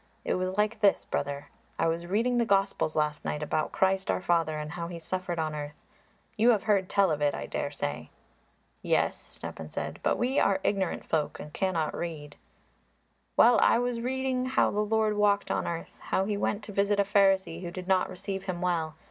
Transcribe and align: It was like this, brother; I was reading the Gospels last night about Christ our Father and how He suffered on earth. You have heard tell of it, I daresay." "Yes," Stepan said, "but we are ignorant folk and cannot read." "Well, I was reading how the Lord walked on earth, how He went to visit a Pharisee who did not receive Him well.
It 0.25 0.33
was 0.33 0.57
like 0.57 0.79
this, 0.79 1.05
brother; 1.05 1.49
I 1.77 1.85
was 1.87 2.07
reading 2.07 2.39
the 2.39 2.43
Gospels 2.45 2.95
last 2.95 3.23
night 3.23 3.43
about 3.43 3.71
Christ 3.71 4.09
our 4.09 4.19
Father 4.19 4.57
and 4.57 4.71
how 4.71 4.87
He 4.87 4.97
suffered 4.97 5.37
on 5.37 5.53
earth. 5.53 5.85
You 6.35 6.49
have 6.49 6.63
heard 6.63 6.89
tell 6.89 7.11
of 7.11 7.21
it, 7.21 7.35
I 7.35 7.45
daresay." 7.45 8.09
"Yes," 8.81 9.15
Stepan 9.15 9.69
said, 9.69 9.99
"but 10.01 10.17
we 10.17 10.39
are 10.39 10.59
ignorant 10.63 11.05
folk 11.05 11.39
and 11.39 11.53
cannot 11.53 11.93
read." 11.93 12.35
"Well, 13.37 13.59
I 13.61 13.77
was 13.77 14.01
reading 14.01 14.47
how 14.47 14.71
the 14.71 14.79
Lord 14.79 15.17
walked 15.17 15.51
on 15.51 15.67
earth, 15.67 15.99
how 16.05 16.25
He 16.25 16.35
went 16.35 16.63
to 16.63 16.71
visit 16.71 16.99
a 16.99 17.03
Pharisee 17.03 17.61
who 17.61 17.69
did 17.69 17.87
not 17.87 18.09
receive 18.09 18.45
Him 18.45 18.59
well. 18.59 18.95